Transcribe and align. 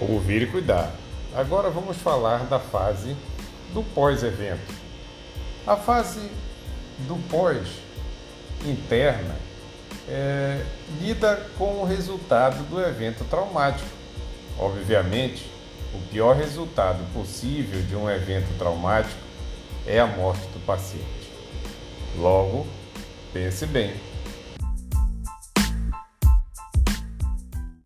Ouvir 0.00 0.42
e 0.42 0.46
cuidar. 0.46 0.92
Agora 1.34 1.68
vamos 1.68 1.98
falar 1.98 2.46
da 2.46 2.58
fase 2.58 3.14
do 3.74 3.82
pós-evento. 3.82 4.74
A 5.66 5.76
fase 5.76 6.30
do 7.00 7.16
pós 7.28 7.68
interna 8.64 9.36
é, 10.08 10.64
lida 11.00 11.46
com 11.56 11.82
o 11.82 11.84
resultado 11.84 12.62
do 12.68 12.80
evento 12.80 13.24
traumático. 13.24 13.88
Obviamente, 14.58 15.44
o 15.94 15.98
pior 16.10 16.34
resultado 16.34 17.04
possível 17.12 17.82
de 17.82 17.94
um 17.94 18.08
evento 18.10 18.56
traumático 18.58 19.20
é 19.86 20.00
a 20.00 20.06
morte 20.06 20.46
do 20.48 20.64
paciente. 20.64 21.30
Logo, 22.16 22.66
pense 23.32 23.66
bem. 23.66 23.94